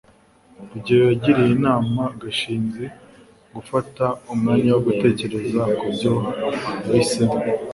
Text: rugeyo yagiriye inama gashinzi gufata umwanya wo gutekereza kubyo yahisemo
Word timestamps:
rugeyo 0.71 1.03
yagiriye 1.11 1.51
inama 1.57 2.01
gashinzi 2.21 2.85
gufata 3.55 4.05
umwanya 4.33 4.69
wo 4.75 4.81
gutekereza 4.87 5.61
kubyo 5.79 6.13
yahisemo 6.89 7.37